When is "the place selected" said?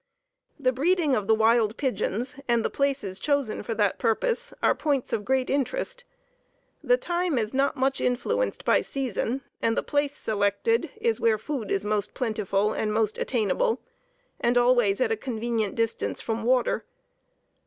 9.77-10.89